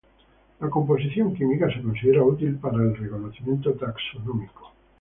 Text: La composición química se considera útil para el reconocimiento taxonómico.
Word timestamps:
La 0.61 0.67
composición 0.67 1.35
química 1.35 1.67
se 1.71 1.79
considera 1.83 2.23
útil 2.23 2.55
para 2.55 2.77
el 2.81 2.97
reconocimiento 2.97 3.73
taxonómico. 3.75 4.73